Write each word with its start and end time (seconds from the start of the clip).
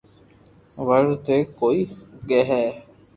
وڻ 0.87 1.03
تي 1.25 1.37
تو 1.43 1.51
ڪوئي 1.57 1.79
اوگي 2.13 2.41
ھي 2.49 2.63